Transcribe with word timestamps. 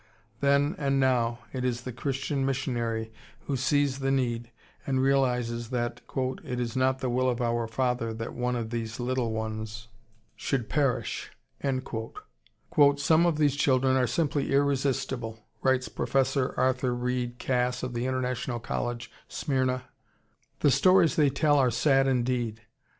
Then 0.39 0.73
and 0.79 0.99
now 0.99 1.41
it 1.53 1.63
is 1.63 1.81
the 1.81 1.91
Christian 1.93 2.43
missionary 2.43 3.13
who 3.41 3.55
sees 3.55 3.99
the 3.99 4.09
need 4.09 4.49
and 4.87 4.99
realizes 4.99 5.69
that 5.69 6.01
"it 6.43 6.59
is 6.59 6.75
not 6.75 6.97
the 7.01 7.09
will 7.11 7.29
of 7.29 7.39
our 7.39 7.67
Father 7.67 8.11
that 8.15 8.33
one 8.33 8.55
of 8.55 8.71
these 8.71 8.99
little 8.99 9.31
ones 9.31 9.89
should 10.35 10.69
perish." 10.69 11.29
"Some 12.95 13.25
of 13.27 13.37
these 13.37 13.55
children 13.55 13.95
are 13.95 14.07
simply 14.07 14.51
irresistible," 14.51 15.45
writes 15.61 15.87
Professor 15.87 16.55
Arthur 16.57 16.95
Reed 16.95 17.37
Cass 17.37 17.83
of 17.83 17.93
the 17.93 18.07
International 18.07 18.59
College, 18.59 19.11
Smyrna, 19.27 19.83
"The 20.61 20.71
stories 20.71 21.15
they 21.15 21.29
tell 21.29 21.59
are 21.59 21.69
sad 21.69 22.07
indeed. 22.07 22.63